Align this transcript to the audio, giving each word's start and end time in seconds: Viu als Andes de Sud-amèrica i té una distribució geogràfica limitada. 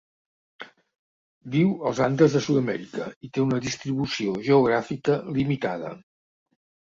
Viu 1.55 1.75
als 1.89 2.01
Andes 2.05 2.37
de 2.37 2.41
Sud-amèrica 2.45 3.09
i 3.27 3.29
té 3.35 3.43
una 3.43 3.61
distribució 3.67 4.35
geogràfica 4.49 5.21
limitada. 5.37 5.95